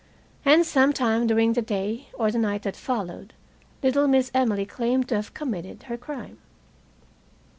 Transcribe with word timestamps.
And 0.43 0.65
some 0.65 0.93
time, 0.93 1.27
during 1.27 1.53
that 1.53 1.67
day 1.67 2.07
or 2.15 2.31
the 2.31 2.39
night 2.39 2.63
that 2.63 2.75
followed, 2.75 3.33
little 3.83 4.07
Miss 4.07 4.31
Emily 4.33 4.65
claimed 4.65 5.07
to 5.09 5.15
have 5.17 5.35
committed 5.35 5.83
her 5.83 5.95
crime. 5.95 6.39